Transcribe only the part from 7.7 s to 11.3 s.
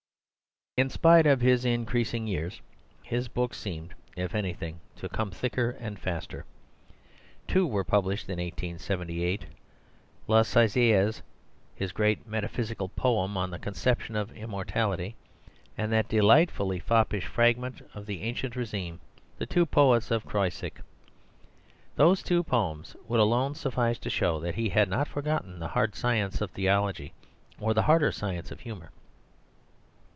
published in 1878 La Saisiaz,